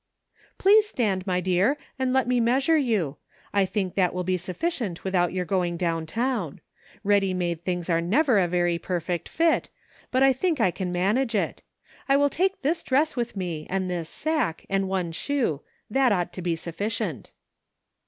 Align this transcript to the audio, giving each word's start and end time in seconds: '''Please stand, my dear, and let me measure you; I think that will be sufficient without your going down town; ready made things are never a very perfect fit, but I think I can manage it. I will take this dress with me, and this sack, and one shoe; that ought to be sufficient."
'''Please 0.57 0.85
stand, 0.85 1.27
my 1.27 1.39
dear, 1.39 1.77
and 1.99 2.11
let 2.11 2.27
me 2.27 2.39
measure 2.39 2.75
you; 2.75 3.17
I 3.53 3.67
think 3.67 3.93
that 3.93 4.15
will 4.15 4.23
be 4.23 4.35
sufficient 4.35 5.03
without 5.03 5.31
your 5.31 5.45
going 5.45 5.77
down 5.77 6.07
town; 6.07 6.59
ready 7.03 7.35
made 7.35 7.63
things 7.63 7.87
are 7.87 8.01
never 8.01 8.39
a 8.39 8.47
very 8.47 8.79
perfect 8.79 9.29
fit, 9.29 9.69
but 10.09 10.23
I 10.23 10.33
think 10.33 10.59
I 10.59 10.71
can 10.71 10.91
manage 10.91 11.35
it. 11.35 11.61
I 12.09 12.17
will 12.17 12.31
take 12.31 12.63
this 12.63 12.81
dress 12.81 13.15
with 13.15 13.37
me, 13.37 13.67
and 13.69 13.91
this 13.91 14.09
sack, 14.09 14.65
and 14.71 14.89
one 14.89 15.11
shoe; 15.11 15.61
that 15.87 16.11
ought 16.11 16.33
to 16.33 16.41
be 16.41 16.55
sufficient." 16.55 17.31